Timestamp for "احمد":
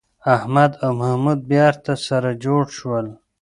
0.35-0.71